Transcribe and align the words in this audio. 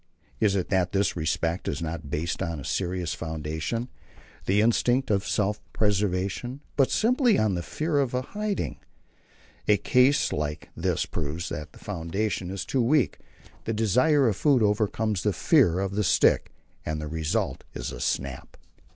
It 0.39 0.47
is 0.55 0.65
that 0.69 0.93
this 0.93 1.15
respect 1.15 1.67
is 1.67 1.79
not 1.79 2.09
based 2.09 2.41
on 2.41 2.59
a 2.59 2.63
serious 2.65 3.13
foundation 3.13 3.87
the 4.47 4.59
instinct 4.59 5.11
of 5.11 5.27
self 5.27 5.61
preservation 5.73 6.61
but 6.75 6.89
simply 6.89 7.37
on 7.37 7.53
the 7.53 7.61
fear 7.61 7.99
of 7.99 8.15
a 8.15 8.23
hiding. 8.23 8.79
A 9.67 9.77
case 9.77 10.33
like 10.33 10.69
this 10.75 11.05
proves 11.05 11.49
that 11.49 11.71
the 11.73 11.77
foundation 11.77 12.49
is 12.49 12.65
too 12.65 12.81
weak; 12.81 13.19
the 13.65 13.73
desire 13.73 14.27
of 14.27 14.35
food 14.35 14.63
overcomes 14.63 15.21
the 15.21 15.33
fear 15.33 15.77
of 15.77 15.93
the 15.93 16.03
stick, 16.03 16.51
and 16.83 16.99
the 16.99 17.07
result 17.07 17.63
is 17.75 17.91
a 17.91 17.99
snap. 18.01 18.57